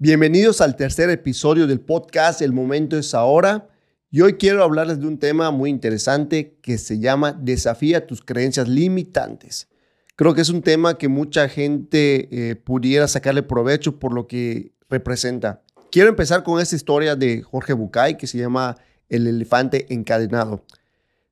Bienvenidos 0.00 0.60
al 0.60 0.76
tercer 0.76 1.10
episodio 1.10 1.66
del 1.66 1.80
podcast 1.80 2.40
El 2.40 2.52
momento 2.52 2.96
es 2.96 3.14
ahora. 3.14 3.66
Y 4.12 4.20
hoy 4.20 4.34
quiero 4.34 4.62
hablarles 4.62 5.00
de 5.00 5.08
un 5.08 5.18
tema 5.18 5.50
muy 5.50 5.70
interesante 5.70 6.56
que 6.62 6.78
se 6.78 7.00
llama 7.00 7.32
Desafía 7.32 8.06
tus 8.06 8.22
creencias 8.22 8.68
limitantes. 8.68 9.66
Creo 10.14 10.34
que 10.36 10.42
es 10.42 10.50
un 10.50 10.62
tema 10.62 10.98
que 10.98 11.08
mucha 11.08 11.48
gente 11.48 12.28
eh, 12.30 12.54
pudiera 12.54 13.08
sacarle 13.08 13.42
provecho 13.42 13.98
por 13.98 14.12
lo 14.12 14.28
que 14.28 14.70
representa. 14.88 15.64
Quiero 15.90 16.10
empezar 16.10 16.44
con 16.44 16.60
esta 16.60 16.76
historia 16.76 17.16
de 17.16 17.42
Jorge 17.42 17.72
Bucay 17.72 18.16
que 18.16 18.28
se 18.28 18.38
llama 18.38 18.76
El 19.08 19.26
elefante 19.26 19.92
encadenado. 19.92 20.64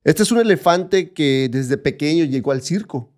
Este 0.03 0.23
es 0.23 0.31
un 0.33 0.39
elefante 0.39 1.13
que 1.13 1.47
desde 1.49 1.77
pequeño 1.77 2.25
llegó 2.25 2.51
al 2.51 2.61
circo. 2.61 3.13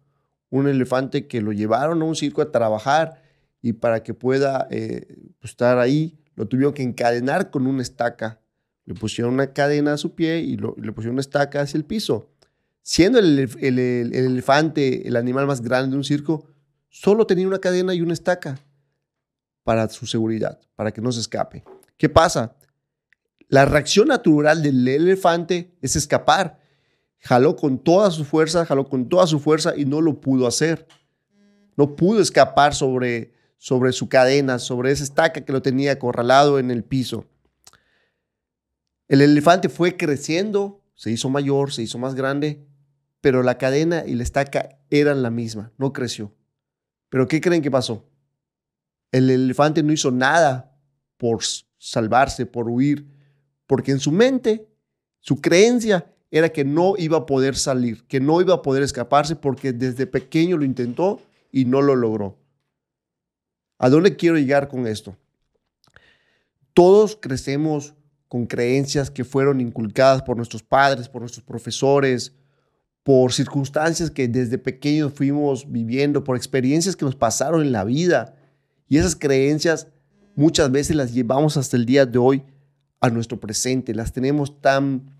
Un 0.51 0.67
elefante 0.67 1.25
que 1.25 1.41
lo 1.41 1.53
llevaron 1.53 2.03
a 2.03 2.05
un 2.05 2.15
circo 2.15 2.43
a 2.43 2.51
trabajar 2.51 3.28
y 3.61 3.73
para 3.73 4.03
que 4.03 4.13
pueda 4.13 4.67
eh, 4.71 5.33
pues, 5.39 5.51
estar 5.51 5.77
ahí 5.77 6.19
lo 6.39 6.47
tuvieron 6.47 6.73
que 6.73 6.83
encadenar 6.83 7.51
con 7.51 7.67
una 7.67 7.81
estaca. 7.81 8.39
Le 8.85 8.93
pusieron 8.93 9.33
una 9.33 9.51
cadena 9.51 9.93
a 9.93 9.97
su 9.97 10.15
pie 10.15 10.39
y, 10.39 10.55
le 10.55 10.93
pusieron 10.93 11.15
una 11.15 11.21
estaca 11.21 11.59
hacia 11.59 11.77
el 11.77 11.83
piso. 11.83 12.29
Siendo 12.81 13.19
el, 13.19 13.37
elefante 13.59 15.05
el 15.05 15.17
animal 15.17 15.47
más 15.47 15.61
grande 15.61 15.91
de 15.91 15.97
un 15.97 16.05
circo, 16.05 16.47
solo 16.87 17.27
tenía 17.27 17.45
una 17.45 17.59
cadena 17.59 17.93
y 17.93 18.01
una 18.01 18.13
estaca 18.13 18.57
para 19.63 19.89
su 19.89 20.05
seguridad, 20.05 20.59
para 20.75 20.91
que 20.91 21.01
no 21.01 21.11
se 21.11 21.19
escape. 21.19 21.65
¿Qué 21.97 22.07
pasa? 22.07 22.55
La 23.49 23.65
reacción 23.65 24.07
natural 24.07 24.63
del 24.63 24.87
elefante 24.87 25.75
es 25.81 25.97
escapar. 25.97 26.61
Jaló 27.19 27.57
con 27.57 27.79
toda 27.79 28.11
su 28.11 28.23
fuerza, 28.23 28.65
jaló 28.65 28.87
con 28.87 29.09
toda 29.09 29.27
su 29.27 29.39
fuerza 29.39 29.73
y 29.75 29.83
no 29.83 29.99
lo 29.99 30.21
pudo 30.21 30.47
hacer. 30.47 30.87
No 31.75 31.97
pudo 31.97 32.21
escapar 32.21 32.73
sobre, 32.73 33.33
sobre 33.59 33.91
su 33.91 34.07
cadena, 34.09 34.57
sobre 34.57 34.91
esa 34.91 35.03
estaca 35.03 35.41
que 35.41 35.51
lo 35.51 35.61
tenía 35.61 35.91
acorralado 35.91 36.57
en 36.57 36.71
el 36.71 36.83
piso. 36.83 37.25
El 39.09 39.21
elefante 39.21 39.69
fue 39.69 39.97
creciendo, 39.97 40.81
se 40.95 41.11
hizo 41.11 41.29
mayor, 41.29 41.71
se 41.71 41.83
hizo 41.83 41.99
más 41.99 42.15
grande, 42.15 42.65
pero 43.21 43.43
la 43.43 43.57
cadena 43.57 44.05
y 44.07 44.15
la 44.15 44.23
estaca 44.23 44.79
eran 44.89 45.21
la 45.21 45.29
misma, 45.29 45.73
no 45.77 45.91
creció. 45.91 46.33
Pero 47.09 47.27
¿qué 47.27 47.41
creen 47.41 47.61
que 47.61 47.69
pasó? 47.69 48.05
El 49.11 49.29
elefante 49.29 49.83
no 49.83 49.91
hizo 49.91 50.09
nada 50.09 50.77
por 51.17 51.39
salvarse, 51.77 52.45
por 52.45 52.69
huir, 52.69 53.07
porque 53.67 53.91
en 53.91 53.99
su 53.99 54.11
mente, 54.11 54.69
su 55.19 55.41
creencia 55.41 56.13
era 56.31 56.49
que 56.49 56.63
no 56.63 56.93
iba 56.97 57.17
a 57.17 57.25
poder 57.25 57.57
salir, 57.57 58.05
que 58.05 58.21
no 58.21 58.39
iba 58.39 58.53
a 58.53 58.61
poder 58.61 58.83
escaparse 58.83 59.35
porque 59.35 59.73
desde 59.73 60.07
pequeño 60.07 60.55
lo 60.55 60.63
intentó 60.63 61.19
y 61.51 61.65
no 61.65 61.81
lo 61.81 61.95
logró. 61.95 62.37
¿A 63.79 63.89
dónde 63.89 64.17
quiero 64.17 64.37
llegar 64.37 64.67
con 64.67 64.85
esto? 64.85 65.15
Todos 66.73 67.17
crecemos 67.19 67.95
con 68.27 68.45
creencias 68.45 69.09
que 69.09 69.23
fueron 69.23 69.61
inculcadas 69.61 70.21
por 70.21 70.35
nuestros 70.35 70.61
padres, 70.61 71.07
por 71.07 71.21
nuestros 71.21 71.45
profesores, 71.45 72.33
por 73.03 73.31
circunstancias 73.31 74.11
que 74.11 74.27
desde 74.27 74.57
pequeños 74.57 75.13
fuimos 75.13 75.71
viviendo, 75.71 76.25
por 76.25 76.35
experiencias 76.35 76.97
que 76.97 77.05
nos 77.05 77.15
pasaron 77.15 77.61
en 77.61 77.71
la 77.71 77.85
vida. 77.85 78.35
Y 78.89 78.97
esas 78.97 79.15
creencias 79.15 79.87
muchas 80.35 80.69
veces 80.71 80.97
las 80.97 81.13
llevamos 81.13 81.55
hasta 81.55 81.77
el 81.77 81.85
día 81.85 82.05
de 82.05 82.17
hoy 82.17 82.43
a 82.99 83.09
nuestro 83.09 83.39
presente, 83.39 83.95
las 83.95 84.11
tenemos 84.11 84.61
tan 84.61 85.17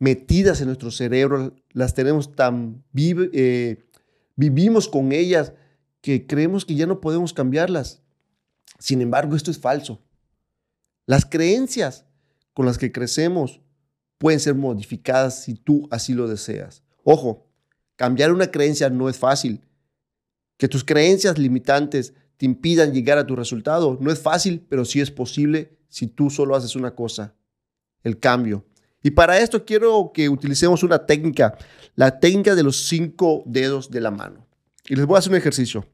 metidas 0.00 0.60
en 0.60 0.66
nuestro 0.66 0.90
cerebro, 0.90 1.54
las 1.70 1.94
tenemos 1.94 2.34
tan 2.34 2.82
eh, 2.96 3.84
vivimos 4.34 4.88
con 4.88 5.12
ellas 5.12 5.52
que 6.02 6.26
creemos 6.26 6.66
que 6.66 6.74
ya 6.74 6.86
no 6.86 7.00
podemos 7.00 7.32
cambiarlas. 7.32 8.02
Sin 8.78 9.00
embargo, 9.00 9.34
esto 9.34 9.50
es 9.50 9.58
falso. 9.58 10.02
Las 11.06 11.24
creencias 11.24 12.04
con 12.52 12.66
las 12.66 12.76
que 12.76 12.92
crecemos 12.92 13.60
pueden 14.18 14.40
ser 14.40 14.54
modificadas 14.54 15.44
si 15.44 15.54
tú 15.54 15.88
así 15.90 16.12
lo 16.12 16.28
deseas. 16.28 16.82
Ojo, 17.04 17.46
cambiar 17.96 18.32
una 18.32 18.50
creencia 18.50 18.90
no 18.90 19.08
es 19.08 19.18
fácil. 19.18 19.62
Que 20.58 20.68
tus 20.68 20.84
creencias 20.84 21.38
limitantes 21.38 22.12
te 22.36 22.46
impidan 22.46 22.92
llegar 22.92 23.18
a 23.18 23.26
tu 23.26 23.36
resultado 23.36 23.96
no 24.00 24.10
es 24.10 24.18
fácil, 24.18 24.66
pero 24.68 24.84
sí 24.84 25.00
es 25.00 25.10
posible 25.10 25.78
si 25.88 26.08
tú 26.08 26.30
solo 26.30 26.56
haces 26.56 26.74
una 26.74 26.94
cosa, 26.94 27.34
el 28.02 28.18
cambio. 28.18 28.64
Y 29.02 29.12
para 29.12 29.38
esto 29.38 29.64
quiero 29.64 30.10
que 30.12 30.28
utilicemos 30.28 30.82
una 30.82 31.06
técnica, 31.06 31.56
la 31.94 32.18
técnica 32.18 32.54
de 32.54 32.62
los 32.62 32.88
cinco 32.88 33.42
dedos 33.46 33.90
de 33.90 34.00
la 34.00 34.10
mano. 34.10 34.46
Y 34.88 34.96
les 34.96 35.06
voy 35.06 35.16
a 35.16 35.18
hacer 35.18 35.32
un 35.32 35.38
ejercicio. 35.38 35.86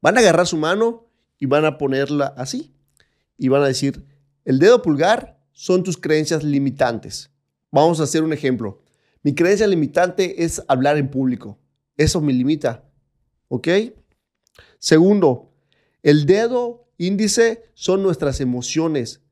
Van 0.00 0.16
a 0.16 0.20
agarrar 0.20 0.46
su 0.46 0.56
mano 0.56 1.06
y 1.38 1.46
van 1.46 1.64
a 1.64 1.78
ponerla 1.78 2.26
así. 2.36 2.74
Y 3.38 3.48
van 3.48 3.62
a 3.62 3.66
decir, 3.66 4.04
el 4.44 4.58
dedo 4.58 4.82
pulgar 4.82 5.40
son 5.52 5.82
tus 5.82 5.96
creencias 5.96 6.44
limitantes. 6.44 7.30
Vamos 7.70 8.00
a 8.00 8.04
hacer 8.04 8.22
un 8.22 8.32
ejemplo. 8.32 8.82
Mi 9.22 9.34
creencia 9.34 9.66
limitante 9.66 10.44
es 10.44 10.62
hablar 10.68 10.96
en 10.96 11.10
público. 11.10 11.58
Eso 11.96 12.20
me 12.20 12.32
limita. 12.32 12.84
¿Ok? 13.48 13.68
Segundo, 14.78 15.52
el 16.02 16.26
dedo 16.26 16.88
índice 16.98 17.64
son 17.74 18.02
nuestras 18.02 18.40
emociones. 18.40 19.22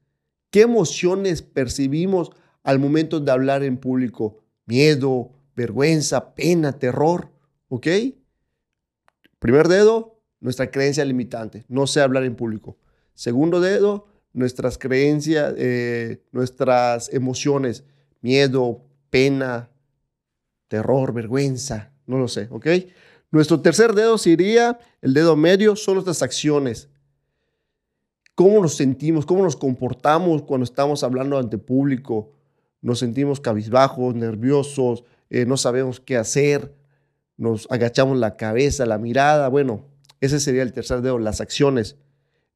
¿Qué 0.51 0.63
emociones 0.63 1.43
percibimos 1.43 2.31
al 2.63 2.79
momento 2.79 3.21
de 3.21 3.31
hablar 3.33 3.63
en 3.63 3.77
público? 3.77 4.43
Miedo, 4.67 5.33
vergüenza, 5.55 6.35
pena, 6.35 6.79
terror. 6.79 7.34
¿Ok? 7.69 7.87
Primer 9.39 9.69
dedo, 9.69 10.21
nuestra 10.41 10.71
creencia 10.71 11.05
limitante. 11.05 11.65
No 11.69 11.87
sé 11.87 12.01
hablar 12.01 12.25
en 12.25 12.37
público. 12.37 12.77
Segundo 13.15 13.61
dedo, 13.61 14.07
nuestras 14.33 14.79
creencias, 14.79 15.55
eh, 15.57 16.23
nuestras 16.33 17.13
emociones. 17.13 17.85
Miedo, 18.21 18.83
pena, 19.11 19.71
terror, 20.69 21.13
vergüenza. 21.13 21.93
No 22.07 22.19
lo 22.19 22.29
sé, 22.29 22.49
¿ok? 22.51 22.67
Nuestro 23.31 23.61
tercer 23.61 23.95
dedo 23.95 24.19
sería, 24.19 24.79
el 25.03 25.15
dedo 25.15 25.37
medio, 25.37 25.77
son 25.77 25.95
nuestras 25.95 26.23
acciones. 26.23 26.89
¿Cómo 28.35 28.61
nos 28.61 28.77
sentimos? 28.77 29.27
¿Cómo 29.27 29.43
nos 29.43 29.57
comportamos 29.57 30.43
cuando 30.43 30.65
estamos 30.65 31.05
hablando 31.05 31.39
ante 31.39 31.59
público? 31.59 32.33
Nos 32.81 32.99
sentimos 32.99 33.41
cabizbajos, 33.41 34.15
nerviosos, 34.15 35.05
eh, 35.31 35.47
no 35.47 35.57
sabemos 35.57 36.01
qué 36.01 36.17
hacer, 36.17 36.75
nos 37.37 37.67
agachamos 37.71 38.19
la 38.19 38.37
cabeza, 38.37 38.87
la 38.87 38.99
mirada. 38.99 39.49
Bueno, 39.49 39.85
ese 40.21 40.41
sería 40.41 40.63
el 40.63 40.73
tercer 40.73 41.03
dedo, 41.03 41.19
las 41.19 41.41
acciones. 41.41 41.97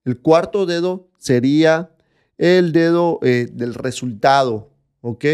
El 0.04 0.20
cuarto 0.20 0.66
dedo 0.66 1.08
sería 1.18 1.90
el 2.38 2.72
dedo 2.72 3.18
eh, 3.22 3.48
del 3.52 3.74
resultado, 3.74 4.70
¿ok? 5.00 5.24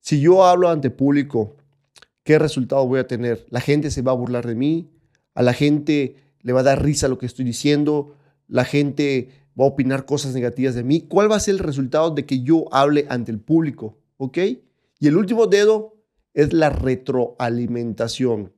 Si 0.00 0.20
yo 0.20 0.44
hablo 0.44 0.68
ante 0.68 0.90
público, 0.90 1.56
¿qué 2.22 2.38
resultado 2.38 2.86
voy 2.86 3.00
a 3.00 3.06
tener? 3.06 3.46
La 3.48 3.60
gente 3.60 3.90
se 3.90 4.02
va 4.02 4.12
a 4.12 4.16
burlar 4.16 4.46
de 4.46 4.54
mí, 4.54 4.90
a 5.34 5.42
la 5.42 5.54
gente 5.54 6.16
le 6.42 6.52
va 6.52 6.60
a 6.60 6.64
dar 6.64 6.82
risa 6.82 7.08
lo 7.08 7.18
que 7.18 7.26
estoy 7.26 7.44
diciendo, 7.44 8.14
la 8.46 8.64
gente 8.64 9.30
va 9.58 9.64
a 9.64 9.68
opinar 9.68 10.04
cosas 10.04 10.34
negativas 10.34 10.74
de 10.74 10.84
mí. 10.84 11.00
¿Cuál 11.08 11.30
va 11.30 11.36
a 11.36 11.40
ser 11.40 11.54
el 11.54 11.60
resultado 11.60 12.10
de 12.10 12.26
que 12.26 12.42
yo 12.42 12.66
hable 12.70 13.06
ante 13.08 13.32
el 13.32 13.40
público? 13.40 13.98
¿Ok? 14.18 14.38
Y 15.00 15.08
el 15.08 15.16
último 15.16 15.46
dedo 15.46 15.93
es 16.34 16.52
la 16.52 16.68
retroalimentación. 16.70 18.52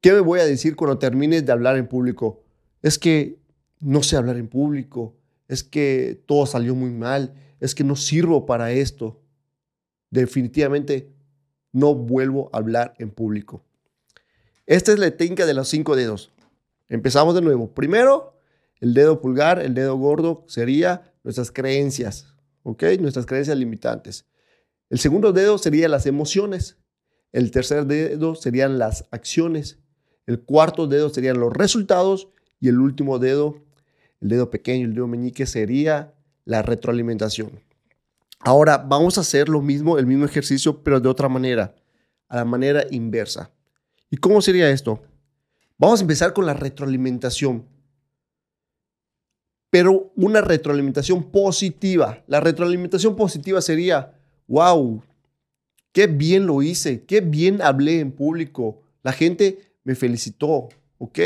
¿Qué 0.00 0.12
me 0.12 0.20
voy 0.20 0.40
a 0.40 0.46
decir 0.46 0.76
cuando 0.76 0.98
termine 0.98 1.42
de 1.42 1.52
hablar 1.52 1.76
en 1.76 1.88
público? 1.88 2.44
Es 2.82 2.98
que 2.98 3.40
no 3.80 4.02
sé 4.02 4.16
hablar 4.16 4.36
en 4.36 4.48
público, 4.48 5.16
es 5.48 5.64
que 5.64 6.22
todo 6.26 6.46
salió 6.46 6.74
muy 6.74 6.90
mal, 6.90 7.34
es 7.60 7.74
que 7.74 7.84
no 7.84 7.96
sirvo 7.96 8.46
para 8.46 8.70
esto. 8.70 9.20
Definitivamente 10.10 11.12
no 11.72 11.94
vuelvo 11.94 12.50
a 12.52 12.58
hablar 12.58 12.94
en 12.98 13.10
público. 13.10 13.64
Esta 14.66 14.92
es 14.92 14.98
la 14.98 15.10
técnica 15.10 15.46
de 15.46 15.54
los 15.54 15.68
cinco 15.68 15.96
dedos. 15.96 16.32
Empezamos 16.88 17.34
de 17.34 17.42
nuevo. 17.42 17.74
Primero, 17.74 18.38
el 18.80 18.94
dedo 18.94 19.20
pulgar, 19.20 19.60
el 19.60 19.74
dedo 19.74 19.96
gordo 19.96 20.44
sería 20.46 21.12
nuestras 21.24 21.50
creencias, 21.50 22.34
¿ok? 22.62 22.84
Nuestras 23.00 23.26
creencias 23.26 23.56
limitantes. 23.56 24.26
El 24.90 24.98
segundo 24.98 25.32
dedo 25.32 25.58
serían 25.58 25.90
las 25.90 26.06
emociones. 26.06 26.78
El 27.32 27.50
tercer 27.50 27.86
dedo 27.86 28.34
serían 28.34 28.78
las 28.78 29.04
acciones. 29.10 29.78
El 30.26 30.40
cuarto 30.40 30.86
dedo 30.86 31.10
serían 31.10 31.38
los 31.40 31.52
resultados. 31.52 32.28
Y 32.60 32.68
el 32.68 32.80
último 32.80 33.18
dedo, 33.18 33.64
el 34.20 34.28
dedo 34.28 34.50
pequeño, 34.50 34.86
el 34.86 34.94
dedo 34.94 35.06
meñique, 35.06 35.46
sería 35.46 36.14
la 36.44 36.62
retroalimentación. 36.62 37.60
Ahora 38.40 38.78
vamos 38.78 39.18
a 39.18 39.22
hacer 39.22 39.48
lo 39.48 39.60
mismo, 39.60 39.98
el 39.98 40.06
mismo 40.06 40.24
ejercicio, 40.24 40.82
pero 40.82 41.00
de 41.00 41.08
otra 41.08 41.28
manera, 41.28 41.74
a 42.28 42.36
la 42.36 42.44
manera 42.44 42.84
inversa. 42.90 43.50
¿Y 44.10 44.16
cómo 44.16 44.40
sería 44.40 44.70
esto? 44.70 45.02
Vamos 45.76 46.00
a 46.00 46.02
empezar 46.02 46.32
con 46.32 46.46
la 46.46 46.54
retroalimentación, 46.54 47.66
pero 49.70 50.12
una 50.16 50.40
retroalimentación 50.40 51.30
positiva. 51.30 52.24
La 52.26 52.40
retroalimentación 52.40 53.14
positiva 53.14 53.60
sería, 53.60 54.17
wow, 54.48 55.02
qué 55.92 56.06
bien 56.06 56.46
lo 56.46 56.62
hice, 56.62 57.04
qué 57.04 57.20
bien 57.20 57.62
hablé 57.62 58.00
en 58.00 58.10
público. 58.10 58.80
La 59.02 59.12
gente 59.12 59.58
me 59.84 59.94
felicitó, 59.94 60.68
¿ok? 60.98 61.18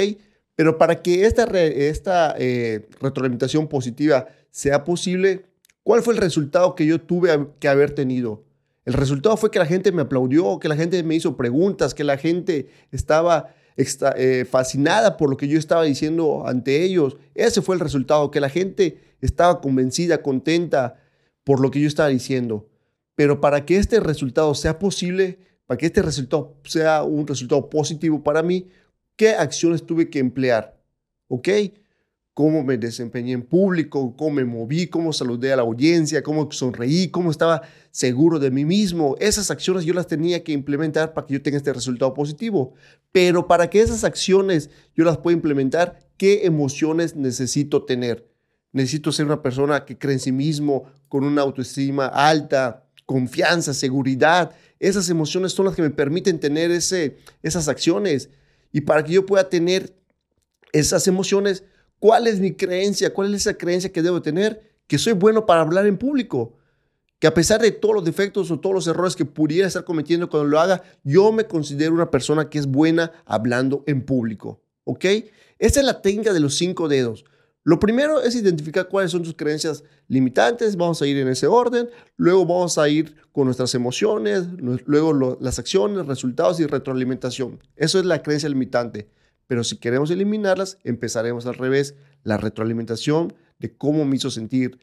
Pero 0.54 0.76
para 0.76 1.00
que 1.02 1.24
esta, 1.26 2.34
eh, 2.38 2.88
retroalimentación 3.00 3.68
positiva 3.68 4.28
sea 4.50 4.84
posible, 4.84 5.46
¿cuál 5.82 6.02
fue 6.02 6.14
el 6.14 6.20
resultado 6.20 6.74
que 6.74 6.84
yo 6.84 7.00
tuve 7.00 7.48
que 7.58 7.68
haber 7.68 7.94
tenido? 7.94 8.44
El 8.84 8.94
resultado 8.94 9.36
fue 9.36 9.50
que 9.50 9.58
la 9.58 9.66
gente 9.66 9.92
me 9.92 10.02
aplaudió, 10.02 10.58
que 10.58 10.68
la 10.68 10.76
gente 10.76 11.02
me 11.02 11.14
hizo 11.14 11.36
preguntas, 11.36 11.94
que 11.94 12.04
la 12.04 12.18
gente 12.18 12.68
estaba 12.90 13.54
eh, 13.76 14.44
fascinada 14.48 15.16
por 15.16 15.30
lo 15.30 15.36
que 15.36 15.48
yo 15.48 15.58
estaba 15.58 15.84
diciendo 15.84 16.44
ante 16.46 16.82
ellos. 16.82 17.16
Ese 17.34 17.62
fue 17.62 17.76
el 17.76 17.80
resultado, 17.80 18.30
que 18.30 18.40
la 18.40 18.48
gente 18.48 18.98
estaba 19.20 19.60
convencida, 19.60 20.22
contenta 20.22 21.00
por 21.44 21.60
lo 21.60 21.70
que 21.70 21.80
yo 21.80 21.88
estaba 21.88 22.08
diciendo. 22.08 22.68
Pero 23.14 23.40
para 23.40 23.64
que 23.64 23.76
este 23.76 24.00
resultado 24.00 24.54
sea 24.54 24.78
posible, 24.78 25.38
para 25.66 25.78
que 25.78 25.86
este 25.86 26.02
resultado 26.02 26.56
sea 26.64 27.02
un 27.02 27.26
resultado 27.26 27.68
positivo 27.68 28.22
para 28.22 28.42
mí, 28.42 28.68
¿qué 29.16 29.30
acciones 29.30 29.84
tuve 29.84 30.10
que 30.10 30.18
emplear? 30.18 30.80
¿Ok? 31.28 31.48
cómo 32.34 32.64
me 32.64 32.78
desempeñé 32.78 33.32
en 33.32 33.42
público, 33.42 34.14
cómo 34.16 34.30
me 34.30 34.44
moví, 34.44 34.86
cómo 34.86 35.12
saludé 35.12 35.52
a 35.52 35.56
la 35.56 35.62
audiencia, 35.62 36.22
cómo 36.22 36.50
sonreí, 36.50 37.08
cómo 37.08 37.30
estaba 37.30 37.62
seguro 37.90 38.38
de 38.38 38.50
mí 38.50 38.64
mismo. 38.64 39.16
Esas 39.20 39.50
acciones 39.50 39.84
yo 39.84 39.92
las 39.92 40.06
tenía 40.06 40.42
que 40.42 40.52
implementar 40.52 41.12
para 41.12 41.26
que 41.26 41.34
yo 41.34 41.42
tenga 41.42 41.58
este 41.58 41.72
resultado 41.72 42.14
positivo. 42.14 42.72
Pero 43.12 43.46
para 43.46 43.68
que 43.68 43.80
esas 43.80 44.04
acciones 44.04 44.70
yo 44.96 45.04
las 45.04 45.18
pueda 45.18 45.36
implementar, 45.36 45.98
¿qué 46.16 46.46
emociones 46.46 47.16
necesito 47.16 47.84
tener? 47.84 48.26
Necesito 48.72 49.12
ser 49.12 49.26
una 49.26 49.42
persona 49.42 49.84
que 49.84 49.98
cree 49.98 50.14
en 50.14 50.20
sí 50.20 50.32
mismo, 50.32 50.84
con 51.08 51.24
una 51.24 51.42
autoestima 51.42 52.06
alta, 52.06 52.86
confianza, 53.06 53.74
seguridad. 53.74 54.52
Esas 54.78 55.08
emociones 55.08 55.52
son 55.52 55.66
las 55.66 55.74
que 55.74 55.82
me 55.82 55.90
permiten 55.90 56.40
tener 56.40 56.70
ese, 56.70 57.16
esas 57.42 57.68
acciones. 57.68 58.30
Y 58.72 58.82
para 58.82 59.04
que 59.04 59.12
yo 59.12 59.26
pueda 59.26 59.48
tener 59.48 59.94
esas 60.72 61.06
emociones, 61.06 61.64
¿Cuál 62.02 62.26
es 62.26 62.40
mi 62.40 62.52
creencia? 62.52 63.14
¿Cuál 63.14 63.32
es 63.32 63.42
esa 63.42 63.54
creencia 63.56 63.92
que 63.92 64.02
debo 64.02 64.20
tener? 64.20 64.60
Que 64.88 64.98
soy 64.98 65.12
bueno 65.12 65.46
para 65.46 65.60
hablar 65.60 65.86
en 65.86 65.96
público. 65.96 66.58
Que 67.20 67.28
a 67.28 67.34
pesar 67.34 67.60
de 67.62 67.70
todos 67.70 67.94
los 67.94 68.04
defectos 68.04 68.50
o 68.50 68.58
todos 68.58 68.74
los 68.74 68.86
errores 68.88 69.14
que 69.14 69.24
pudiera 69.24 69.68
estar 69.68 69.84
cometiendo 69.84 70.28
cuando 70.28 70.48
lo 70.48 70.58
haga, 70.58 70.82
yo 71.04 71.30
me 71.30 71.44
considero 71.44 71.94
una 71.94 72.10
persona 72.10 72.50
que 72.50 72.58
es 72.58 72.66
buena 72.66 73.12
hablando 73.24 73.84
en 73.86 74.04
público. 74.04 74.60
¿Ok? 74.82 75.04
Esta 75.60 75.78
es 75.78 75.86
la 75.86 76.02
técnica 76.02 76.32
de 76.32 76.40
los 76.40 76.56
cinco 76.56 76.88
dedos. 76.88 77.24
Lo 77.64 77.78
primero 77.78 78.20
es 78.20 78.34
identificar 78.34 78.88
cuáles 78.88 79.12
son 79.12 79.22
tus 79.22 79.34
creencias 79.34 79.84
limitantes, 80.08 80.76
vamos 80.76 81.00
a 81.00 81.06
ir 81.06 81.16
en 81.18 81.28
ese 81.28 81.46
orden, 81.46 81.88
luego 82.16 82.44
vamos 82.44 82.76
a 82.76 82.88
ir 82.88 83.14
con 83.30 83.44
nuestras 83.44 83.74
emociones, 83.76 84.48
luego 84.58 85.36
las 85.40 85.60
acciones, 85.60 86.06
resultados 86.06 86.58
y 86.58 86.66
retroalimentación. 86.66 87.60
Eso 87.76 88.00
es 88.00 88.04
la 88.04 88.22
creencia 88.22 88.48
limitante. 88.48 89.08
Pero 89.46 89.62
si 89.62 89.76
queremos 89.76 90.10
eliminarlas, 90.10 90.78
empezaremos 90.82 91.46
al 91.46 91.54
revés. 91.54 91.94
La 92.24 92.36
retroalimentación 92.36 93.34
de 93.58 93.76
cómo 93.76 94.04
me 94.04 94.16
hizo 94.16 94.30
sentir, 94.30 94.80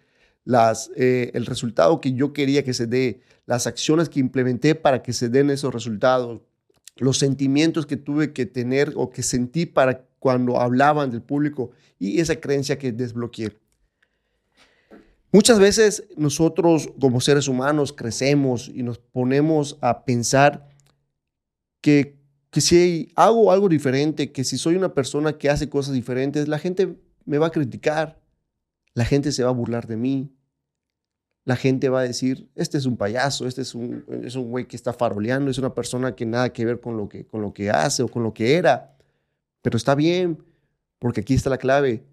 eh, 0.95 1.31
el 1.33 1.45
resultado 1.45 1.99
que 1.99 2.13
yo 2.13 2.33
quería 2.33 2.63
que 2.63 2.73
se 2.73 2.87
dé, 2.87 3.21
las 3.45 3.67
acciones 3.67 4.09
que 4.09 4.19
implementé 4.19 4.75
para 4.75 5.01
que 5.01 5.11
se 5.11 5.27
den 5.29 5.49
esos 5.49 5.73
resultados, 5.73 6.41
los 6.97 7.17
sentimientos 7.17 7.85
que 7.85 7.97
tuve 7.97 8.33
que 8.33 8.45
tener 8.45 8.93
o 8.95 9.09
que 9.09 9.23
sentí 9.23 9.65
para 9.65 10.05
cuando 10.19 10.59
hablaban 10.59 11.09
del 11.09 11.21
público 11.21 11.71
y 11.97 12.19
esa 12.19 12.35
creencia 12.35 12.77
que 12.77 12.91
desbloqueé. 12.91 13.57
Muchas 15.31 15.59
veces 15.59 16.07
nosotros 16.17 16.89
como 16.99 17.21
seres 17.21 17.47
humanos 17.47 17.93
crecemos 17.93 18.69
y 18.73 18.83
nos 18.83 18.97
ponemos 18.97 19.77
a 19.81 20.03
pensar 20.03 20.67
que 21.81 22.19
que 22.49 22.61
si 22.61 23.11
hago 23.15 23.51
algo 23.51 23.69
diferente, 23.69 24.31
que 24.31 24.43
si 24.43 24.57
soy 24.57 24.75
una 24.75 24.93
persona 24.93 25.37
que 25.37 25.49
hace 25.49 25.69
cosas 25.69 25.93
diferentes, 25.93 26.47
la 26.47 26.57
gente 26.57 26.95
me 27.25 27.37
va 27.37 27.47
a 27.47 27.51
criticar, 27.51 28.19
la 28.93 29.05
gente 29.05 29.31
se 29.31 29.43
va 29.43 29.49
a 29.49 29.53
burlar 29.53 29.85
de 29.85 29.97
mí, 29.97 30.31
la 31.45 31.55
gente 31.55 31.89
va 31.89 32.01
a 32.01 32.03
decir, 32.03 32.49
este 32.55 32.77
es 32.77 32.85
un 32.85 32.97
payaso, 32.97 33.47
este 33.47 33.61
es 33.61 33.75
un, 33.75 34.03
es 34.23 34.35
un 34.35 34.49
güey 34.49 34.67
que 34.67 34.75
está 34.75 34.93
faroleando, 34.93 35.51
es 35.51 35.57
una 35.57 35.73
persona 35.73 36.15
que 36.15 36.25
nada 36.25 36.51
que 36.51 36.65
ver 36.65 36.79
con 36.79 36.97
lo 36.97 37.07
que, 37.07 37.25
con 37.25 37.41
lo 37.41 37.53
que 37.53 37.69
hace 37.69 38.03
o 38.03 38.07
con 38.07 38.23
lo 38.23 38.33
que 38.33 38.55
era. 38.55 38.95
Pero 39.61 39.77
está 39.77 39.95
bien, 39.95 40.43
porque 40.99 41.21
aquí 41.21 41.33
está 41.33 41.49
la 41.49 41.57
clave. 41.57 42.05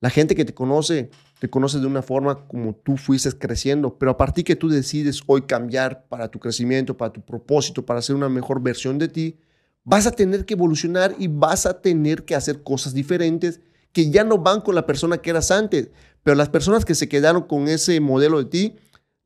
La 0.00 0.08
gente 0.08 0.34
que 0.34 0.46
te 0.46 0.54
conoce, 0.54 1.10
te 1.40 1.50
conoce 1.50 1.78
de 1.78 1.86
una 1.86 2.00
forma 2.00 2.46
como 2.46 2.74
tú 2.74 2.96
fuiste 2.96 3.30
creciendo, 3.32 3.98
pero 3.98 4.12
a 4.12 4.16
partir 4.16 4.44
que 4.44 4.56
tú 4.56 4.70
decides 4.70 5.22
hoy 5.26 5.42
cambiar 5.42 6.06
para 6.08 6.28
tu 6.28 6.38
crecimiento, 6.38 6.96
para 6.96 7.12
tu 7.12 7.20
propósito, 7.20 7.84
para 7.84 8.00
ser 8.00 8.16
una 8.16 8.30
mejor 8.30 8.62
versión 8.62 8.98
de 8.98 9.08
ti, 9.08 9.38
vas 9.84 10.06
a 10.06 10.12
tener 10.12 10.46
que 10.46 10.54
evolucionar 10.54 11.14
y 11.18 11.28
vas 11.28 11.66
a 11.66 11.82
tener 11.82 12.24
que 12.24 12.34
hacer 12.34 12.62
cosas 12.62 12.94
diferentes 12.94 13.60
que 13.92 14.10
ya 14.10 14.24
no 14.24 14.38
van 14.38 14.62
con 14.62 14.74
la 14.74 14.86
persona 14.86 15.18
que 15.18 15.30
eras 15.30 15.50
antes. 15.50 15.90
Pero 16.22 16.34
las 16.34 16.48
personas 16.48 16.84
que 16.84 16.94
se 16.94 17.08
quedaron 17.08 17.42
con 17.42 17.68
ese 17.68 18.00
modelo 18.00 18.38
de 18.38 18.44
ti 18.46 18.76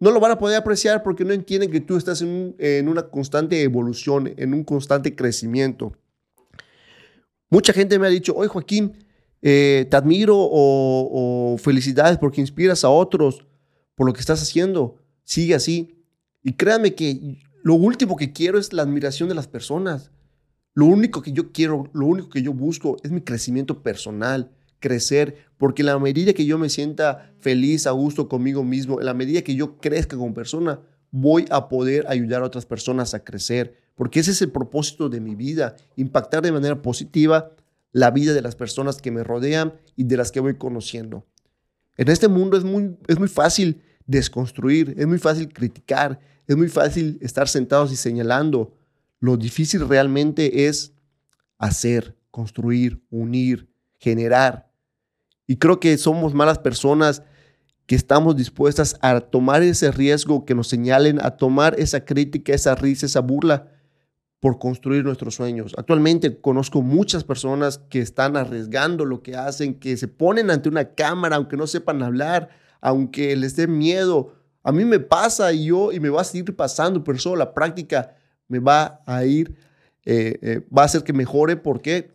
no 0.00 0.10
lo 0.10 0.20
van 0.20 0.32
a 0.32 0.38
poder 0.38 0.56
apreciar 0.56 1.02
porque 1.04 1.24
no 1.24 1.32
entienden 1.32 1.70
que 1.70 1.80
tú 1.80 1.96
estás 1.96 2.20
en, 2.20 2.56
en 2.58 2.88
una 2.88 3.02
constante 3.08 3.62
evolución, 3.62 4.32
en 4.36 4.54
un 4.54 4.64
constante 4.64 5.14
crecimiento. 5.14 5.92
Mucha 7.54 7.72
gente 7.72 8.00
me 8.00 8.08
ha 8.08 8.10
dicho, 8.10 8.34
oye 8.34 8.48
Joaquín, 8.48 8.94
eh, 9.40 9.86
te 9.88 9.96
admiro 9.96 10.34
o, 10.36 11.56
felicidades 11.56 12.18
porque 12.18 12.40
inspiras 12.40 12.82
a 12.82 12.90
otros 12.90 13.46
por 13.94 14.08
lo 14.08 14.12
que 14.12 14.18
estás 14.18 14.42
haciendo. 14.42 14.96
Sigue 15.22 15.54
así. 15.54 16.02
Y 16.42 16.54
créanme 16.54 16.96
que 16.96 17.38
lo 17.62 17.74
último 17.74 18.16
que 18.16 18.32
quiero 18.32 18.58
es 18.58 18.72
la 18.72 18.82
admiración 18.82 19.28
de 19.28 19.36
las 19.36 19.46
personas. 19.46 20.10
Lo 20.74 20.86
único 20.86 21.22
que 21.22 21.30
yo 21.30 21.52
quiero, 21.52 21.88
lo 21.92 22.06
único 22.06 22.28
que 22.28 22.42
yo 22.42 22.52
busco 22.52 22.96
es 23.04 23.12
mi 23.12 23.20
crecimiento 23.20 23.84
personal, 23.84 24.50
crecer, 24.80 25.36
porque 25.56 25.84
la 25.84 25.96
medida 26.00 26.32
que 26.32 26.46
yo 26.46 26.58
me 26.58 26.68
sienta 26.68 27.32
feliz, 27.38 27.86
a 27.86 27.92
gusto 27.92 28.28
conmigo 28.28 28.64
mismo, 28.64 28.98
la 28.98 29.14
medida 29.14 29.42
que 29.42 29.54
yo 29.54 29.78
crezca 29.78 30.16
como 30.16 30.34
persona, 30.34 30.80
voy 31.12 31.44
a 31.50 31.68
poder 31.68 32.06
ayudar 32.08 32.42
a 32.42 32.46
otras 32.46 32.66
personas 32.66 33.14
a 33.14 33.22
crecer, 33.22 33.83
porque 33.94 34.20
ese 34.20 34.32
es 34.32 34.42
el 34.42 34.50
propósito 34.50 35.08
de 35.08 35.20
mi 35.20 35.34
vida, 35.34 35.76
impactar 35.96 36.42
de 36.42 36.52
manera 36.52 36.82
positiva 36.82 37.52
la 37.92 38.10
vida 38.10 38.34
de 38.34 38.42
las 38.42 38.56
personas 38.56 39.00
que 39.00 39.10
me 39.10 39.22
rodean 39.22 39.74
y 39.96 40.04
de 40.04 40.16
las 40.16 40.32
que 40.32 40.40
voy 40.40 40.56
conociendo. 40.56 41.26
En 41.96 42.08
este 42.08 42.28
mundo 42.28 42.56
es 42.56 42.64
muy, 42.64 42.96
es 43.06 43.18
muy 43.18 43.28
fácil 43.28 43.82
desconstruir, 44.06 44.94
es 44.98 45.06
muy 45.06 45.18
fácil 45.18 45.52
criticar, 45.52 46.18
es 46.46 46.56
muy 46.56 46.68
fácil 46.68 47.18
estar 47.22 47.48
sentados 47.48 47.92
y 47.92 47.96
señalando. 47.96 48.74
Lo 49.20 49.36
difícil 49.36 49.88
realmente 49.88 50.66
es 50.66 50.92
hacer, 51.58 52.16
construir, 52.30 53.00
unir, 53.10 53.68
generar. 53.98 54.70
Y 55.46 55.56
creo 55.56 55.78
que 55.78 55.96
somos 55.96 56.34
malas 56.34 56.58
personas 56.58 57.22
que 57.86 57.94
estamos 57.94 58.36
dispuestas 58.36 58.96
a 59.02 59.20
tomar 59.20 59.62
ese 59.62 59.92
riesgo 59.92 60.44
que 60.44 60.54
nos 60.54 60.68
señalen, 60.68 61.20
a 61.22 61.36
tomar 61.36 61.78
esa 61.78 62.04
crítica, 62.04 62.54
esa 62.54 62.74
risa, 62.74 63.06
esa 63.06 63.20
burla, 63.20 63.68
por 64.44 64.58
construir 64.58 65.02
nuestros 65.06 65.36
sueños. 65.36 65.72
Actualmente 65.78 66.38
conozco 66.38 66.82
muchas 66.82 67.24
personas 67.24 67.78
que 67.78 68.00
están 68.00 68.36
arriesgando 68.36 69.06
lo 69.06 69.22
que 69.22 69.36
hacen, 69.36 69.80
que 69.80 69.96
se 69.96 70.06
ponen 70.06 70.50
ante 70.50 70.68
una 70.68 70.90
cámara 70.90 71.36
aunque 71.36 71.56
no 71.56 71.66
sepan 71.66 72.02
hablar, 72.02 72.50
aunque 72.82 73.34
les 73.36 73.56
dé 73.56 73.66
miedo. 73.66 74.34
A 74.62 74.70
mí 74.70 74.84
me 74.84 75.00
pasa 75.00 75.50
y 75.54 75.68
yo 75.68 75.92
y 75.92 75.98
me 75.98 76.10
va 76.10 76.20
a 76.20 76.24
seguir 76.24 76.54
pasando, 76.54 77.02
pero 77.02 77.18
solo 77.18 77.36
la 77.36 77.54
práctica 77.54 78.16
me 78.46 78.58
va 78.58 79.00
a 79.06 79.24
ir, 79.24 79.56
eh, 80.04 80.38
eh, 80.42 80.60
va 80.76 80.82
a 80.82 80.84
hacer 80.84 81.04
que 81.04 81.14
mejore. 81.14 81.56
¿Por 81.56 81.80
qué? 81.80 82.12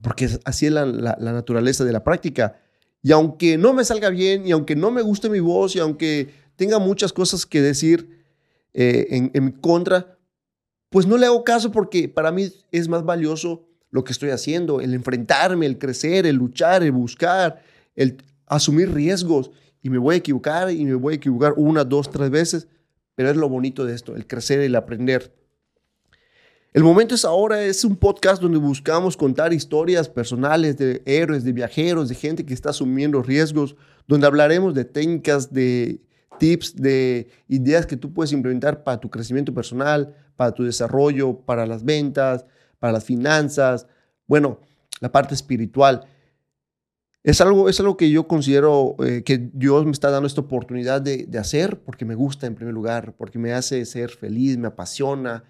Porque 0.00 0.30
así 0.44 0.66
es 0.66 0.72
la, 0.72 0.84
naturaleza 0.84 1.84
de 1.84 1.92
la 1.92 2.02
práctica. 2.02 2.60
Y 3.04 3.12
aunque 3.12 3.56
no 3.56 3.72
me 3.72 3.84
salga 3.84 4.10
bien, 4.10 4.48
y 4.48 4.50
aunque 4.50 4.74
no 4.74 4.90
me 4.90 5.02
guste 5.02 5.28
mi 5.28 5.38
voz, 5.38 5.76
y 5.76 5.78
aunque 5.78 6.28
tenga 6.56 6.80
muchas 6.80 7.12
cosas 7.12 7.46
que 7.46 7.62
decir 7.62 8.24
eh, 8.74 9.06
en, 9.10 9.30
en 9.34 9.52
contra, 9.52 10.18
pues 10.92 11.06
no 11.06 11.16
le 11.16 11.24
hago 11.24 11.42
caso 11.42 11.72
porque 11.72 12.06
para 12.06 12.30
mí 12.30 12.52
es 12.70 12.86
más 12.86 13.02
valioso 13.02 13.64
lo 13.90 14.04
que 14.04 14.12
estoy 14.12 14.28
haciendo, 14.28 14.80
el 14.80 14.92
enfrentarme, 14.92 15.64
el 15.64 15.78
crecer, 15.78 16.26
el 16.26 16.36
luchar, 16.36 16.82
el 16.82 16.92
buscar, 16.92 17.62
el 17.96 18.22
asumir 18.46 18.92
riesgos. 18.92 19.50
Y 19.82 19.88
me 19.88 19.96
voy 19.96 20.16
a 20.16 20.18
equivocar 20.18 20.70
y 20.70 20.84
me 20.84 20.94
voy 20.94 21.14
a 21.14 21.16
equivocar 21.16 21.54
una, 21.56 21.82
dos, 21.82 22.10
tres 22.10 22.30
veces, 22.30 22.68
pero 23.14 23.30
es 23.30 23.36
lo 23.36 23.48
bonito 23.48 23.86
de 23.86 23.94
esto, 23.94 24.14
el 24.14 24.26
crecer, 24.26 24.60
el 24.60 24.76
aprender. 24.76 25.34
El 26.74 26.84
momento 26.84 27.14
es 27.14 27.24
ahora, 27.24 27.62
es 27.64 27.84
un 27.84 27.96
podcast 27.96 28.42
donde 28.42 28.58
buscamos 28.58 29.16
contar 29.16 29.54
historias 29.54 30.10
personales 30.10 30.76
de 30.76 31.02
héroes, 31.06 31.42
de 31.42 31.52
viajeros, 31.52 32.10
de 32.10 32.14
gente 32.14 32.44
que 32.44 32.54
está 32.54 32.70
asumiendo 32.70 33.22
riesgos, 33.22 33.76
donde 34.06 34.26
hablaremos 34.26 34.74
de 34.74 34.84
técnicas, 34.84 35.52
de 35.52 36.02
tips, 36.42 36.74
de 36.74 37.28
ideas 37.46 37.86
que 37.86 37.96
tú 37.96 38.12
puedes 38.12 38.32
implementar 38.32 38.82
para 38.82 38.98
tu 38.98 39.08
crecimiento 39.08 39.54
personal, 39.54 40.12
para 40.34 40.50
tu 40.50 40.64
desarrollo, 40.64 41.38
para 41.38 41.66
las 41.66 41.84
ventas, 41.84 42.44
para 42.80 42.94
las 42.94 43.04
finanzas, 43.04 43.86
bueno, 44.26 44.58
la 44.98 45.12
parte 45.12 45.34
espiritual. 45.34 46.04
Es 47.22 47.40
algo, 47.40 47.68
es 47.68 47.78
algo 47.78 47.96
que 47.96 48.10
yo 48.10 48.26
considero 48.26 48.96
eh, 49.04 49.22
que 49.22 49.50
Dios 49.52 49.84
me 49.84 49.92
está 49.92 50.10
dando 50.10 50.26
esta 50.26 50.40
oportunidad 50.40 51.00
de, 51.00 51.28
hacer 51.38 51.80
porque 51.84 52.04
me 52.04 52.16
gusta 52.16 52.48
en 52.48 52.56
primer 52.56 52.74
lugar, 52.74 53.14
porque 53.16 53.38
me 53.38 53.52
hace 53.52 53.84
ser 53.84 54.10
feliz, 54.10 54.58
me 54.58 54.66
apasiona 54.66 55.44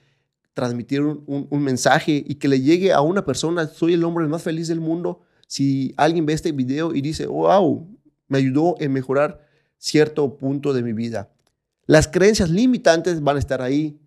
transmitir 0.53 1.01
un, 1.01 1.49
mensaje 1.63 2.23
y 2.27 2.35
que 2.35 2.49
le 2.49 2.61
llegue 2.61 2.93
a 2.93 3.01
una 3.01 3.25
persona, 3.25 3.67
soy 3.67 3.95
el 3.95 4.05
hombre 4.05 4.29
más 4.29 4.43
feliz 4.43 4.69
del 4.69 4.83
mundo, 4.83 5.23
si 5.47 5.95
alguien 5.97 6.27
ve 6.27 6.35
este 6.35 6.53
video 6.53 6.95
y 6.95 7.01
dice, 7.01 7.27
wow, 7.27 7.89
me 8.29 8.37
ayudó 8.37 8.77
en 8.79 8.93
mejorar 8.93 9.52
cierto 9.83 10.37
punto 10.37 10.73
de 10.73 10.83
mi 10.83 10.93
vida. 10.93 11.29
Las 11.87 12.07
creencias 12.07 12.51
limitantes 12.51 13.21
van 13.21 13.37
a 13.37 13.41
estar 13.41 13.61
ahí. 13.61 13.99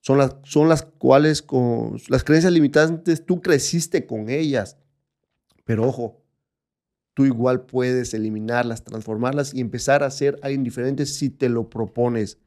Son 0.00 0.16
las, 0.16 0.36
son 0.44 0.68
las 0.68 0.82
cuales, 0.82 1.42
con, 1.42 2.00
las 2.08 2.22
creencias 2.22 2.52
limitantes, 2.52 3.26
tú 3.26 3.42
creciste 3.42 4.06
con 4.06 4.30
ellas. 4.30 4.76
Pero 5.64 5.88
ojo, 5.88 6.22
tú 7.14 7.24
igual 7.24 7.66
puedes 7.66 8.14
eliminarlas, 8.14 8.84
transformarlas 8.84 9.52
y 9.52 9.60
empezar 9.60 10.04
a 10.04 10.10
ser 10.10 10.38
alguien 10.40 10.62
diferente 10.62 11.04
si 11.04 11.30
te 11.30 11.48
lo 11.48 11.68
propones. 11.68 12.38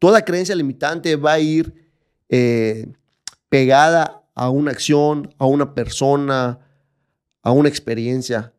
Toda 0.00 0.24
creencia 0.24 0.56
limitante 0.56 1.14
va 1.14 1.34
a 1.34 1.40
ir 1.40 1.92
eh, 2.28 2.92
pegada 3.48 4.24
a 4.34 4.50
una 4.50 4.72
acción, 4.72 5.32
a 5.38 5.46
una 5.46 5.74
persona, 5.74 6.58
a 7.40 7.52
una 7.52 7.68
experiencia. 7.68 8.52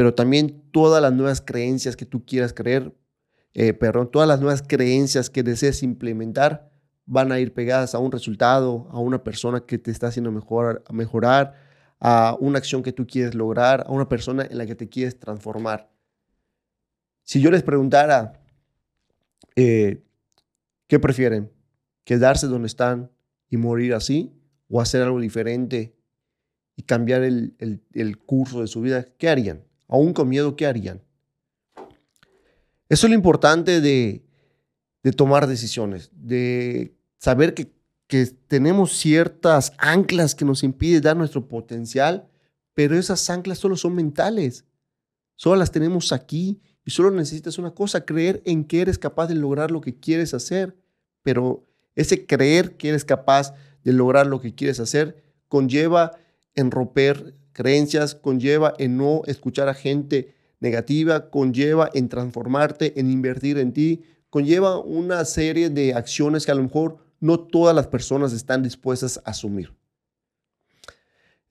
Pero 0.00 0.14
también 0.14 0.62
todas 0.70 1.02
las 1.02 1.12
nuevas 1.12 1.42
creencias 1.42 1.94
que 1.94 2.06
tú 2.06 2.24
quieras 2.24 2.54
creer, 2.54 2.96
eh, 3.52 3.74
perdón, 3.74 4.10
todas 4.10 4.26
las 4.26 4.40
nuevas 4.40 4.62
creencias 4.66 5.28
que 5.28 5.42
desees 5.42 5.82
implementar 5.82 6.72
van 7.04 7.30
a 7.32 7.38
ir 7.38 7.52
pegadas 7.52 7.94
a 7.94 7.98
un 7.98 8.10
resultado, 8.10 8.88
a 8.92 8.98
una 8.98 9.22
persona 9.22 9.60
que 9.60 9.76
te 9.76 9.90
está 9.90 10.06
haciendo 10.06 10.32
mejorar, 10.32 11.54
a 12.00 12.34
una 12.40 12.56
acción 12.56 12.82
que 12.82 12.94
tú 12.94 13.06
quieres 13.06 13.34
lograr, 13.34 13.84
a 13.86 13.92
una 13.92 14.08
persona 14.08 14.46
en 14.50 14.56
la 14.56 14.64
que 14.64 14.74
te 14.74 14.88
quieres 14.88 15.18
transformar. 15.18 15.90
Si 17.22 17.42
yo 17.42 17.50
les 17.50 17.62
preguntara, 17.62 18.40
eh, 19.54 20.02
¿qué 20.86 20.98
prefieren? 20.98 21.52
¿Quedarse 22.04 22.46
donde 22.46 22.68
están 22.68 23.10
y 23.50 23.58
morir 23.58 23.92
así? 23.92 24.32
¿O 24.70 24.80
hacer 24.80 25.02
algo 25.02 25.20
diferente 25.20 25.94
y 26.74 26.84
cambiar 26.84 27.22
el, 27.22 28.18
curso 28.24 28.62
de 28.62 28.66
su 28.66 28.80
vida? 28.80 29.04
¿Qué 29.18 29.28
harían? 29.28 29.68
Aún 29.90 30.14
con 30.14 30.28
miedo, 30.28 30.56
¿qué 30.56 30.66
harían? 30.66 31.02
Eso 32.88 33.06
es 33.06 33.10
lo 33.10 33.14
importante 33.14 33.82
de, 33.82 34.24
de 35.02 35.12
tomar 35.12 35.46
decisiones, 35.46 36.10
de 36.14 36.94
saber 37.18 37.52
que 37.52 37.70
que 38.10 38.26
tenemos 38.48 38.98
ciertas 38.98 39.72
anclas 39.78 40.34
que 40.34 40.44
nos 40.44 40.64
impiden 40.64 41.00
dar 41.00 41.16
nuestro 41.16 41.46
potencial, 41.46 42.28
pero 42.74 42.98
esas 42.98 43.30
anclas 43.30 43.58
solo 43.58 43.76
son 43.76 43.94
mentales. 43.94 44.64
Solo 45.36 45.54
las 45.56 45.70
tenemos 45.70 46.12
aquí 46.12 46.60
y 46.84 46.90
solo 46.90 47.12
necesitas 47.12 47.56
una 47.56 47.70
cosa, 47.70 48.04
creer 48.04 48.42
en 48.44 48.64
que 48.64 48.80
eres 48.80 48.98
capaz 48.98 49.28
de 49.28 49.36
lograr 49.36 49.70
lo 49.70 49.80
que 49.80 49.94
quieres 49.94 50.34
hacer. 50.34 50.76
Pero 51.22 51.64
ese 51.94 52.26
creer 52.26 52.76
que 52.76 52.88
eres 52.88 53.04
capaz 53.04 53.54
de 53.84 53.92
lograr 53.92 54.26
lo 54.26 54.40
que 54.40 54.56
quieres 54.56 54.80
hacer 54.80 55.22
conlleva 55.46 56.10
en 56.56 56.72
romper 56.72 57.36
creencias, 57.60 58.14
conlleva 58.14 58.72
en 58.78 58.96
no 58.96 59.20
escuchar 59.26 59.68
a 59.68 59.74
gente 59.74 60.34
negativa, 60.60 61.28
conlleva 61.28 61.90
en 61.92 62.08
transformarte, 62.08 62.98
en 62.98 63.10
invertir 63.10 63.58
en 63.58 63.74
ti, 63.74 64.02
conlleva 64.30 64.78
una 64.78 65.26
serie 65.26 65.68
de 65.68 65.92
acciones 65.92 66.46
que 66.46 66.52
a 66.52 66.54
lo 66.54 66.62
mejor 66.62 66.96
no 67.20 67.38
todas 67.38 67.76
las 67.76 67.86
personas 67.86 68.32
están 68.32 68.62
dispuestas 68.62 69.18
a 69.18 69.32
asumir. 69.32 69.74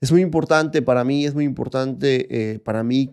Es 0.00 0.10
muy 0.10 0.20
importante 0.20 0.82
para 0.82 1.04
mí, 1.04 1.26
es 1.26 1.34
muy 1.34 1.44
importante 1.44 2.26
eh, 2.54 2.58
para 2.58 2.82
mí 2.82 3.12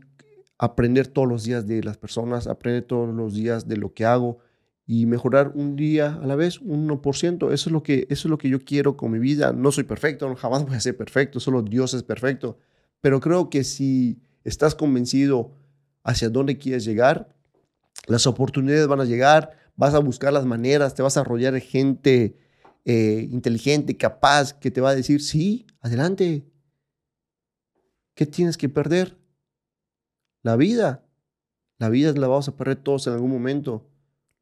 aprender 0.58 1.06
todos 1.06 1.28
los 1.28 1.44
días 1.44 1.68
de 1.68 1.84
las 1.84 1.98
personas, 1.98 2.48
aprender 2.48 2.82
todos 2.82 3.14
los 3.14 3.36
días 3.36 3.68
de 3.68 3.78
lo 3.78 3.94
que 3.94 4.06
hago 4.06 4.40
y 4.88 5.06
mejorar 5.06 5.52
un 5.54 5.76
día 5.76 6.18
a 6.20 6.26
la 6.26 6.36
vez, 6.36 6.60
un 6.62 6.88
1%. 6.90 7.52
Eso 7.52 7.70
es 7.70 7.72
lo 7.72 7.84
que, 7.84 8.08
eso 8.10 8.28
es 8.28 8.32
lo 8.32 8.40
que 8.40 8.50
yo 8.50 8.60
quiero 8.62 8.98
con 8.98 9.12
mi 9.12 9.20
vida. 9.20 9.54
No 9.54 9.72
soy 9.72 9.84
perfecto, 9.84 10.34
jamás 10.36 10.66
voy 10.66 10.78
a 10.78 10.80
ser 10.80 10.98
perfecto, 10.98 11.40
solo 11.40 11.62
Dios 11.62 11.94
es 11.94 12.02
perfecto. 12.02 12.58
Pero 13.02 13.20
creo 13.20 13.50
que 13.50 13.64
si 13.64 14.22
estás 14.44 14.76
convencido 14.76 15.52
hacia 16.04 16.30
dónde 16.30 16.58
quieres 16.58 16.86
llegar, 16.86 17.36
las 18.08 18.28
oportunidades 18.28 18.88
van 18.88 19.02
a 19.02 19.06
llegar, 19.06 19.58
vas 19.76 19.94
a 19.94 20.00
buscar 20.00 20.34
las 20.34 20.46
maneras, 20.46 20.96
te 20.96 21.02
vas 21.02 21.18
a 21.18 21.22
arrollar 21.22 21.60
gente 21.60 22.38
eh, 22.86 23.28
inteligente, 23.32 23.98
capaz, 23.98 24.54
que 24.54 24.72
te 24.72 24.82
va 24.82 24.92
a 24.92 24.96
decir, 24.96 25.22
sí, 25.22 25.68
adelante. 25.82 26.46
¿Qué 28.16 28.26
tienes 28.26 28.58
que 28.58 28.70
perder? 28.70 29.18
La 30.42 30.56
vida. 30.56 31.04
La 31.78 31.90
vida 31.90 32.14
la 32.14 32.28
vamos 32.28 32.48
a 32.48 32.56
perder 32.56 32.78
todos 32.78 33.06
en 33.08 33.14
algún 33.14 33.30
momento. 33.30 33.90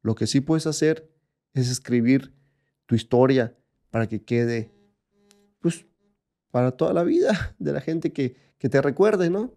Lo 0.02 0.14
que 0.14 0.26
sí 0.26 0.40
puedes 0.40 0.66
hacer 0.66 1.10
es 1.52 1.68
escribir 1.68 2.32
tu 2.86 2.94
historia 2.94 3.56
para 3.90 4.08
que 4.08 4.22
quede, 4.22 4.72
pues, 5.60 5.84
para 6.50 6.70
toda 6.70 6.92
la 6.92 7.02
vida 7.02 7.54
de 7.58 7.72
la 7.72 7.80
gente 7.80 8.12
que, 8.12 8.36
que 8.58 8.68
te 8.68 8.80
recuerde, 8.82 9.30
¿no? 9.30 9.52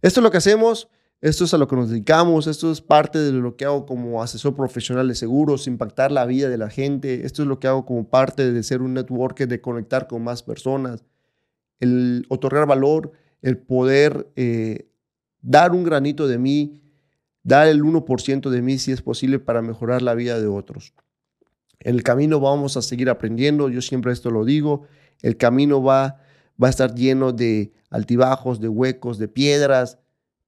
Esto 0.00 0.20
es 0.20 0.24
lo 0.24 0.30
que 0.30 0.38
hacemos. 0.38 0.88
Esto 1.22 1.44
es 1.44 1.54
a 1.54 1.58
lo 1.58 1.68
que 1.68 1.76
nos 1.76 1.88
dedicamos, 1.88 2.48
esto 2.48 2.72
es 2.72 2.80
parte 2.80 3.20
de 3.20 3.30
lo 3.30 3.56
que 3.56 3.64
hago 3.64 3.86
como 3.86 4.24
asesor 4.24 4.56
profesional 4.56 5.06
de 5.06 5.14
seguros, 5.14 5.68
impactar 5.68 6.10
la 6.10 6.26
vida 6.26 6.48
de 6.48 6.58
la 6.58 6.68
gente, 6.68 7.24
esto 7.24 7.42
es 7.42 7.48
lo 7.48 7.60
que 7.60 7.68
hago 7.68 7.86
como 7.86 8.10
parte 8.10 8.50
de 8.50 8.62
ser 8.64 8.82
un 8.82 8.94
networker, 8.94 9.46
de 9.46 9.60
conectar 9.60 10.08
con 10.08 10.24
más 10.24 10.42
personas, 10.42 11.04
el 11.78 12.26
otorgar 12.28 12.66
valor, 12.66 13.12
el 13.40 13.56
poder 13.56 14.32
eh, 14.34 14.88
dar 15.42 15.70
un 15.70 15.84
granito 15.84 16.26
de 16.26 16.38
mí, 16.38 16.82
dar 17.44 17.68
el 17.68 17.84
1% 17.84 18.50
de 18.50 18.62
mí 18.62 18.78
si 18.78 18.90
es 18.90 19.00
posible 19.00 19.38
para 19.38 19.62
mejorar 19.62 20.02
la 20.02 20.14
vida 20.14 20.40
de 20.40 20.48
otros. 20.48 20.92
En 21.78 21.94
el 21.94 22.02
camino 22.02 22.40
vamos 22.40 22.76
a 22.76 22.82
seguir 22.82 23.08
aprendiendo, 23.08 23.68
yo 23.68 23.80
siempre 23.80 24.12
esto 24.12 24.32
lo 24.32 24.44
digo, 24.44 24.86
el 25.20 25.36
camino 25.36 25.84
va, 25.84 26.20
va 26.60 26.68
a 26.68 26.70
estar 26.70 26.94
lleno 26.94 27.32
de 27.32 27.72
altibajos, 27.90 28.60
de 28.60 28.68
huecos, 28.68 29.18
de 29.18 29.28
piedras, 29.28 29.98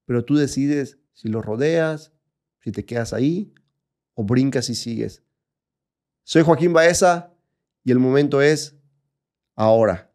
pero 0.06 0.24
tú 0.24 0.36
decides 0.36 0.98
si 1.12 1.28
lo 1.28 1.42
rodeas, 1.42 2.12
si 2.60 2.72
te 2.72 2.84
quedas 2.84 3.12
ahí 3.12 3.52
o 4.14 4.24
brincas 4.24 4.68
y 4.68 4.74
sigues. 4.74 5.22
Soy 6.22 6.42
Joaquín 6.42 6.72
Baeza 6.72 7.34
y 7.84 7.92
el 7.92 7.98
momento 7.98 8.40
es 8.40 8.76
ahora. 9.54 10.13